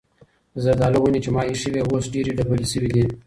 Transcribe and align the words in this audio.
د 0.53 0.55
زردالو 0.65 0.97
ونې 1.01 1.19
چې 1.25 1.29
ما 1.35 1.41
ایښې 1.47 1.69
وې 1.73 1.81
اوس 1.85 2.05
ډېرې 2.13 2.31
ډبلې 2.37 2.65
شوې 2.73 2.89
دي. 2.95 3.03